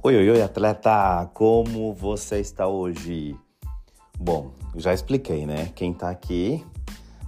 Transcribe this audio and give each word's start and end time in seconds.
Oi, 0.00 0.16
oi, 0.16 0.30
oi, 0.30 0.42
atleta! 0.42 1.28
Como 1.34 1.92
você 1.92 2.38
está 2.38 2.68
hoje? 2.68 3.34
Bom, 4.16 4.52
já 4.76 4.94
expliquei, 4.94 5.44
né? 5.44 5.72
Quem 5.74 5.92
tá 5.92 6.08
aqui 6.08 6.64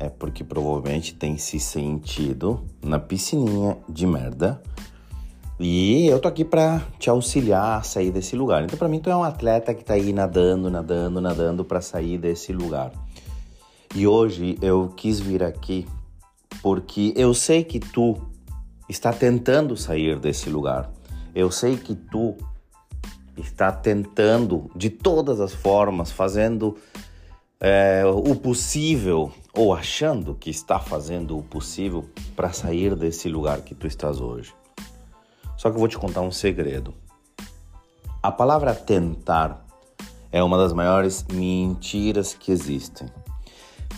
é 0.00 0.08
porque 0.08 0.42
provavelmente 0.42 1.14
tem 1.14 1.38
se 1.38 1.60
sentido 1.60 2.64
na 2.82 2.98
piscininha 2.98 3.78
de 3.88 4.04
merda. 4.04 4.60
E 5.60 6.08
eu 6.08 6.18
tô 6.18 6.26
aqui 6.26 6.44
pra 6.44 6.82
te 6.98 7.08
auxiliar 7.08 7.78
a 7.78 7.82
sair 7.82 8.10
desse 8.10 8.34
lugar. 8.34 8.64
Então, 8.64 8.76
pra 8.76 8.88
mim, 8.88 8.98
tu 8.98 9.08
é 9.08 9.16
um 9.16 9.22
atleta 9.22 9.72
que 9.72 9.84
tá 9.84 9.94
aí 9.94 10.12
nadando, 10.12 10.68
nadando, 10.68 11.20
nadando 11.20 11.64
para 11.64 11.80
sair 11.80 12.18
desse 12.18 12.52
lugar. 12.52 12.90
E 13.94 14.08
hoje 14.08 14.58
eu 14.60 14.92
quis 14.96 15.20
vir 15.20 15.44
aqui 15.44 15.86
porque 16.60 17.14
eu 17.16 17.32
sei 17.32 17.62
que 17.62 17.78
tu 17.78 18.16
está 18.88 19.12
tentando 19.12 19.76
sair 19.76 20.18
desse 20.18 20.50
lugar. 20.50 20.90
Eu 21.32 21.52
sei 21.52 21.76
que 21.76 21.94
tu 21.94 22.36
está 23.38 23.70
tentando 23.72 24.70
de 24.74 24.90
todas 24.90 25.40
as 25.40 25.52
formas, 25.52 26.10
fazendo 26.10 26.76
é, 27.60 28.02
o 28.04 28.34
possível 28.34 29.32
ou 29.54 29.74
achando 29.74 30.34
que 30.34 30.50
está 30.50 30.78
fazendo 30.78 31.38
o 31.38 31.42
possível 31.42 32.04
para 32.34 32.52
sair 32.52 32.94
desse 32.94 33.28
lugar 33.28 33.62
que 33.62 33.74
tu 33.74 33.86
estás 33.86 34.20
hoje. 34.20 34.54
Só 35.56 35.70
que 35.70 35.76
eu 35.76 35.80
vou 35.80 35.88
te 35.88 35.98
contar 35.98 36.20
um 36.20 36.30
segredo. 36.30 36.94
A 38.22 38.30
palavra 38.30 38.74
tentar 38.74 39.64
é 40.30 40.42
uma 40.42 40.58
das 40.58 40.72
maiores 40.72 41.24
mentiras 41.32 42.34
que 42.34 42.52
existem. 42.52 43.08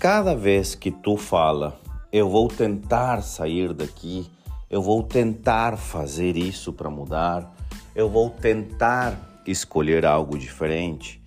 Cada 0.00 0.34
vez 0.34 0.74
que 0.74 0.90
tu 0.90 1.16
fala, 1.16 1.78
eu 2.12 2.28
vou 2.28 2.48
tentar 2.48 3.22
sair 3.22 3.72
daqui, 3.72 4.30
eu 4.68 4.82
vou 4.82 5.02
tentar 5.02 5.76
fazer 5.76 6.36
isso 6.36 6.72
para 6.72 6.90
mudar, 6.90 7.54
eu 7.94 8.08
vou 8.08 8.30
tentar 8.30 9.42
escolher 9.46 10.04
algo 10.04 10.36
diferente, 10.36 11.22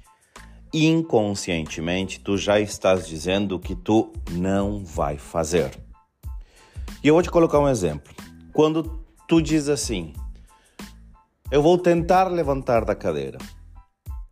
inconscientemente 0.73 2.19
tu 2.19 2.37
já 2.37 2.59
estás 2.59 3.07
dizendo 3.07 3.59
que 3.59 3.75
tu 3.75 4.11
não 4.31 4.83
vai 4.83 5.17
fazer. 5.17 5.71
E 7.03 7.07
eu 7.07 7.13
vou 7.13 7.23
te 7.23 7.31
colocar 7.31 7.59
um 7.59 7.69
exemplo. 7.69 8.13
Quando 8.51 9.05
tu 9.27 9.41
diz 9.41 9.69
assim, 9.69 10.13
eu 11.49 11.61
vou 11.61 11.77
tentar 11.77 12.27
levantar 12.27 12.83
da 12.83 12.95
cadeira, 12.95 13.37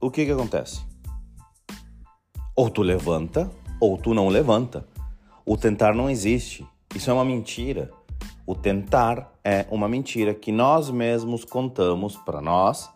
o 0.01 0.11
que 0.11 0.25
que 0.25 0.31
acontece? 0.31 0.81
Ou 2.55 2.69
tu 2.69 2.81
levanta, 2.81 3.49
ou 3.79 3.97
tu 3.97 4.13
não 4.13 4.27
levanta. 4.27 4.87
O 5.45 5.55
tentar 5.57 5.93
não 5.93 6.09
existe. 6.09 6.65
Isso 6.95 7.09
é 7.09 7.13
uma 7.13 7.25
mentira. 7.25 7.91
O 8.47 8.53
tentar 8.53 9.33
é 9.43 9.65
uma 9.71 9.89
mentira 9.89 10.33
que 10.33 10.51
nós 10.51 10.89
mesmos 10.91 11.43
contamos 11.43 12.15
para 12.17 12.41
nós 12.41 12.89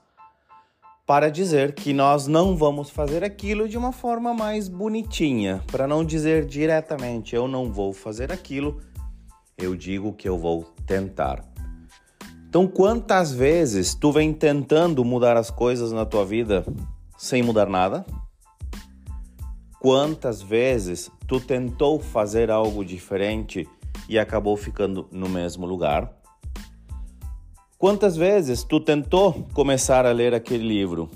para 1.07 1.31
dizer 1.31 1.73
que 1.73 1.91
nós 1.91 2.27
não 2.27 2.55
vamos 2.55 2.91
fazer 2.91 3.23
aquilo 3.23 3.67
de 3.67 3.75
uma 3.75 3.91
forma 3.91 4.31
mais 4.31 4.69
bonitinha, 4.69 5.59
para 5.65 5.87
não 5.87 6.05
dizer 6.05 6.45
diretamente 6.45 7.35
eu 7.35 7.47
não 7.47 7.73
vou 7.73 7.93
fazer 7.93 8.31
aquilo, 8.31 8.79
eu 9.57 9.75
digo 9.75 10.13
que 10.13 10.29
eu 10.29 10.37
vou 10.37 10.65
tentar. 10.85 11.43
Então, 12.47 12.67
quantas 12.67 13.33
vezes 13.33 13.95
tu 13.95 14.11
vem 14.11 14.31
tentando 14.31 15.03
mudar 15.03 15.35
as 15.35 15.49
coisas 15.49 15.91
na 15.91 16.05
tua 16.05 16.23
vida 16.23 16.63
sem 17.17 17.41
mudar 17.41 17.67
nada? 17.67 18.05
Quantas 19.79 20.43
vezes 20.43 21.09
tu 21.27 21.39
tentou 21.39 21.99
fazer 21.99 22.51
algo 22.51 22.85
diferente 22.85 23.67
e 24.09 24.17
acabou 24.17 24.57
ficando 24.57 25.07
no 25.11 25.29
mesmo 25.29 25.67
lugar? 25.67 26.11
Quantas 27.77 28.17
vezes 28.17 28.63
tu 28.63 28.79
tentou 28.79 29.47
começar 29.53 30.05
a 30.05 30.11
ler 30.11 30.33
aquele 30.33 30.67
livro? 30.67 31.09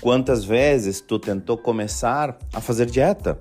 Quantas 0.00 0.44
vezes 0.44 1.00
tu 1.00 1.18
tentou 1.18 1.56
começar 1.56 2.36
a 2.52 2.60
fazer 2.60 2.86
dieta? 2.86 3.40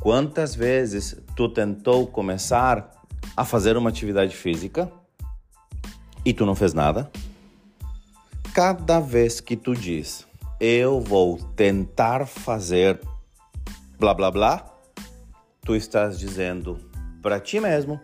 Quantas 0.00 0.54
vezes 0.54 1.16
tu 1.34 1.48
tentou 1.48 2.06
começar 2.06 2.90
a 3.36 3.44
fazer 3.44 3.76
uma 3.76 3.88
atividade 3.88 4.36
física 4.36 4.92
e 6.24 6.32
tu 6.32 6.44
não 6.46 6.54
fez 6.54 6.74
nada? 6.74 7.10
Cada 8.54 9.00
vez 9.00 9.40
que 9.40 9.56
tu 9.56 9.74
diz, 9.74 10.26
eu 10.60 11.00
vou 11.00 11.38
tentar 11.56 12.26
fazer 12.26 13.00
blá 13.98 14.12
blá 14.12 14.30
blá, 14.30 14.66
tu 15.64 15.74
estás 15.74 16.18
dizendo 16.18 16.91
para 17.22 17.38
ti 17.38 17.60
mesmo, 17.60 18.00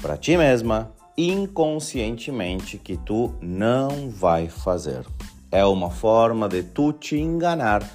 para 0.00 0.16
ti 0.16 0.36
mesma, 0.36 0.90
inconscientemente 1.16 2.78
que 2.78 2.96
tu 2.96 3.34
não 3.42 4.08
vai 4.08 4.48
fazer. 4.48 5.06
É 5.50 5.64
uma 5.66 5.90
forma 5.90 6.48
de 6.48 6.62
tu 6.62 6.94
te 6.94 7.18
enganar, 7.18 7.86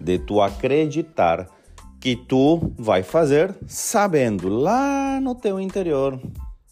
de 0.00 0.18
tu 0.18 0.40
acreditar 0.40 1.46
que 2.00 2.16
tu 2.16 2.72
vai 2.78 3.02
fazer, 3.02 3.54
sabendo 3.66 4.48
lá 4.48 5.20
no 5.20 5.34
teu 5.34 5.60
interior 5.60 6.18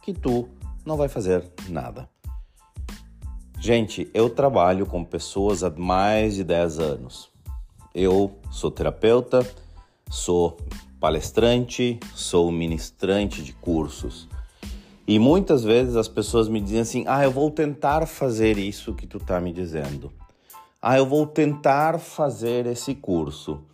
que 0.02 0.14
tu 0.14 0.48
não 0.84 0.96
vai 0.96 1.08
fazer 1.08 1.44
nada. 1.68 2.08
Gente, 3.58 4.08
eu 4.14 4.30
trabalho 4.30 4.86
com 4.86 5.04
pessoas 5.04 5.62
há 5.62 5.70
mais 5.70 6.36
de 6.36 6.44
10 6.44 6.78
anos. 6.78 7.30
Eu 7.94 8.38
sou 8.50 8.70
terapeuta, 8.70 9.44
sou 10.08 10.56
palestrante, 11.00 12.00
sou 12.14 12.50
ministrante 12.50 13.42
de 13.42 13.52
cursos. 13.52 14.28
E 15.06 15.18
muitas 15.18 15.62
vezes 15.62 15.94
as 15.94 16.08
pessoas 16.08 16.48
me 16.48 16.60
dizem 16.60 16.80
assim: 16.80 17.04
"Ah, 17.06 17.24
eu 17.24 17.30
vou 17.30 17.50
tentar 17.50 18.06
fazer 18.06 18.58
isso 18.58 18.94
que 18.94 19.06
tu 19.06 19.18
tá 19.18 19.40
me 19.40 19.52
dizendo. 19.52 20.12
Ah, 20.80 20.98
eu 20.98 21.06
vou 21.06 21.26
tentar 21.26 21.98
fazer 21.98 22.66
esse 22.66 22.94
curso. 22.94 23.64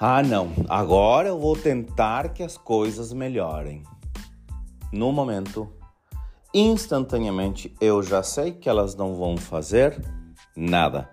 Ah, 0.00 0.22
não, 0.22 0.50
agora 0.68 1.28
eu 1.28 1.38
vou 1.38 1.56
tentar 1.56 2.30
que 2.30 2.42
as 2.42 2.56
coisas 2.56 3.12
melhorem." 3.12 3.82
No 4.92 5.12
momento, 5.12 5.68
instantaneamente 6.54 7.74
eu 7.80 8.02
já 8.02 8.22
sei 8.22 8.52
que 8.52 8.68
elas 8.68 8.94
não 8.94 9.14
vão 9.14 9.36
fazer 9.36 10.00
nada. 10.56 11.10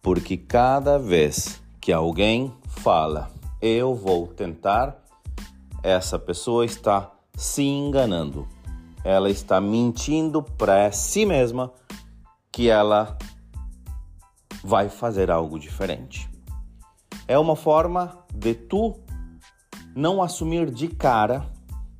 Porque 0.00 0.36
cada 0.36 0.98
vez 0.98 1.62
que 1.80 1.92
alguém 1.92 2.52
fala, 2.66 3.30
eu 3.62 3.94
vou 3.94 4.26
tentar, 4.26 5.00
essa 5.84 6.18
pessoa 6.18 6.64
está 6.64 7.12
se 7.32 7.62
enganando. 7.62 8.48
Ela 9.04 9.30
está 9.30 9.60
mentindo 9.60 10.42
para 10.42 10.90
si 10.90 11.24
mesma 11.24 11.72
que 12.50 12.68
ela 12.68 13.16
vai 14.64 14.88
fazer 14.88 15.30
algo 15.30 15.60
diferente. 15.60 16.28
É 17.28 17.38
uma 17.38 17.54
forma 17.54 18.18
de 18.34 18.52
tu 18.52 18.98
não 19.94 20.20
assumir 20.20 20.68
de 20.68 20.88
cara 20.88 21.46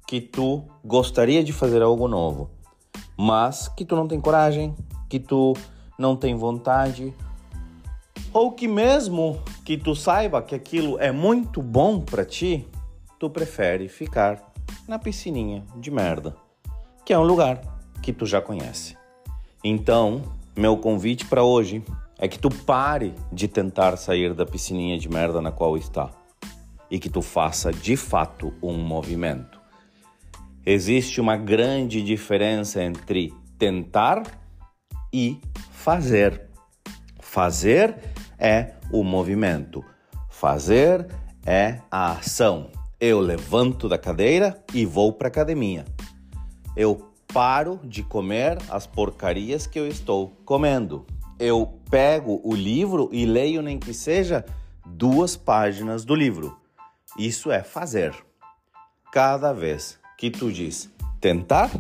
que 0.07 0.21
tu 0.21 0.65
gostaria 0.85 1.45
de 1.45 1.53
fazer 1.53 1.81
algo 1.81 2.09
novo, 2.09 2.51
mas 3.17 3.69
que 3.69 3.85
tu 3.85 3.95
não 3.95 4.09
tem 4.09 4.21
coragem, 4.21 4.75
que 5.09 5.21
tu 5.21 5.55
não 5.97 6.17
tem 6.17 6.35
vontade, 6.35 7.15
ou 8.33 8.53
que 8.53 8.67
mesmo 8.67 9.43
que 9.65 9.77
tu 9.77 9.95
saiba 9.95 10.43
que 10.43 10.55
aquilo 10.55 10.99
é 10.99 11.13
muito 11.13 11.61
bom 11.61 12.01
para 12.01 12.25
ti, 12.25 12.67
tu 13.19 13.29
prefere 13.29 13.89
ficar 13.89 14.53
na 14.89 14.99
piscininha 14.99 15.65
de 15.77 15.91
merda, 15.91 16.35
que 17.05 17.13
é 17.13 17.19
um 17.19 17.23
lugar 17.23 17.61
que 18.03 18.13
tu 18.13 18.25
já 18.25 18.41
conhece. 18.41 18.97
Então, 19.63 20.23
meu 20.57 20.77
convite 20.77 21.27
para 21.27 21.43
hoje 21.43 21.85
é 22.19 22.27
que 22.27 22.39
tu 22.39 22.49
pare 22.49 23.15
de 23.33 23.47
tentar 23.47 23.97
sair 23.97 24.35
da 24.35 24.47
piscininha 24.47 24.99
de 24.99 25.09
merda 25.09 25.41
na 25.41 25.53
qual 25.53 25.77
está 25.77 26.11
e 26.91 26.99
que 26.99 27.09
tu 27.09 27.23
faça 27.23 27.73
de 27.73 27.97
fato 27.97 28.53
um 28.63 28.77
movimento. 28.77 29.61
Existe 30.65 31.21
uma 31.21 31.37
grande 31.37 32.03
diferença 32.03 32.83
entre 32.83 33.33
tentar 33.59 34.23
e 35.13 35.41
fazer. 35.73 36.49
Fazer 37.21 37.97
é 38.43 38.75
o 38.91 39.05
movimento, 39.05 39.85
fazer 40.29 41.07
é 41.47 41.79
a 41.89 42.15
ação. 42.15 42.71
Eu 42.99 43.21
levanto 43.21 43.89
da 43.89 43.97
cadeira 43.97 44.61
e 44.75 44.85
vou 44.85 45.13
para 45.13 45.29
academia. 45.29 45.85
Eu 46.77 47.13
paro 47.33 47.79
de 47.85 48.03
comer 48.03 48.59
as 48.69 48.85
porcarias 48.85 49.67
que 49.69 49.79
eu 49.79 49.87
estou 49.87 50.33
comendo. 50.45 51.07
Eu 51.39 51.79
pego 51.89 52.41
o 52.43 52.53
livro 52.53 53.09
e 53.13 53.25
leio 53.25 53.63
nem 53.63 53.79
que 53.79 53.95
seja 53.95 54.45
duas 54.85 55.37
páginas 55.37 56.05
do 56.05 56.15
livro. 56.15 56.59
Isso 57.17 57.49
é 57.51 57.63
fazer. 57.63 58.13
Cada 59.13 59.53
vez 59.53 59.99
que 60.19 60.31
tu 60.31 60.51
diz 60.51 60.91
tentar, 61.21 61.71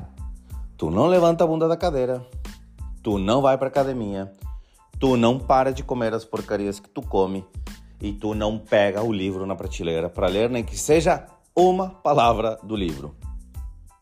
tu 0.76 0.90
não 0.90 1.06
levanta 1.06 1.42
a 1.42 1.46
bunda 1.46 1.66
da 1.66 1.76
cadeira, 1.76 2.24
tu 3.02 3.18
não 3.18 3.42
vai 3.42 3.58
para 3.58 3.68
academia, 3.68 4.32
tu 5.02 5.16
não 5.16 5.36
para 5.36 5.72
de 5.72 5.82
comer 5.82 6.14
as 6.14 6.24
porcarias 6.24 6.78
que 6.78 6.88
tu 6.88 7.02
come 7.02 7.44
e 8.00 8.12
tu 8.12 8.36
não 8.36 8.56
pega 8.56 9.02
o 9.02 9.12
livro 9.12 9.44
na 9.44 9.56
prateleira 9.56 10.08
para 10.08 10.28
ler, 10.28 10.48
nem 10.48 10.62
que 10.62 10.78
seja 10.78 11.26
uma 11.56 11.90
palavra 11.90 12.56
do 12.62 12.76
livro. 12.76 13.12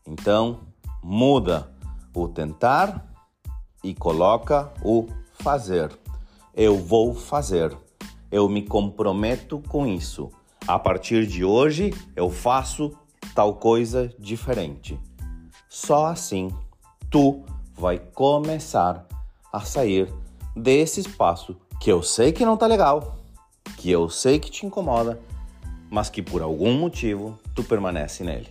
Então, 0.05 0.59
muda 1.01 1.71
o 2.13 2.27
tentar 2.27 3.11
e 3.83 3.95
coloca 3.95 4.71
o 4.83 5.07
fazer. 5.33 5.91
Eu 6.53 6.77
vou 6.77 7.15
fazer. 7.15 7.75
Eu 8.31 8.47
me 8.47 8.61
comprometo 8.61 9.59
com 9.69 9.87
isso. 9.87 10.29
A 10.67 10.77
partir 10.77 11.25
de 11.25 11.43
hoje 11.43 11.95
eu 12.15 12.29
faço 12.29 12.95
tal 13.33 13.55
coisa 13.55 14.13
diferente. 14.19 14.99
Só 15.67 16.05
assim 16.05 16.51
tu 17.09 17.43
vai 17.73 17.97
começar 17.97 19.07
a 19.51 19.61
sair 19.61 20.20
desse 20.55 20.99
espaço 20.99 21.55
que 21.79 21.91
eu 21.91 22.03
sei 22.03 22.31
que 22.31 22.45
não 22.45 22.57
tá 22.57 22.67
legal, 22.67 23.17
que 23.77 23.89
eu 23.89 24.09
sei 24.09 24.39
que 24.39 24.51
te 24.51 24.65
incomoda, 24.65 25.19
mas 25.89 26.09
que 26.09 26.21
por 26.21 26.41
algum 26.41 26.73
motivo 26.73 27.37
tu 27.55 27.63
permanece 27.63 28.23
nele. 28.23 28.49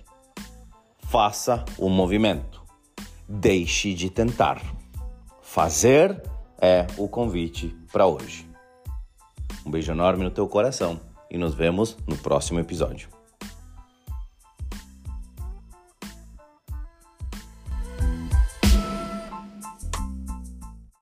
Faça 0.99 1.65
o 1.79 1.89
movimento. 1.89 2.63
Deixe 3.29 3.95
de 3.95 4.11
tentar. 4.11 4.61
Fazer 5.41 6.23
é 6.61 6.87
o 6.97 7.09
convite 7.09 7.75
para 7.93 8.07
hoje. 8.07 8.49
Um 9.65 9.71
beijo 9.71 9.93
enorme 9.93 10.25
no 10.25 10.31
teu 10.31 10.47
coração 10.47 11.01
e 11.31 11.39
nos 11.39 11.55
vemos 11.55 11.97
no 12.07 12.17
próximo 12.17 12.61
episódio. 12.61 13.20